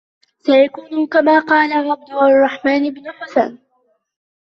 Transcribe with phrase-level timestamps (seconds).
[0.45, 3.57] فَيَكُونُ كَمَا قَالَ عَبْدُ الرَّحْمَنِ بْنُ حَسَّانَ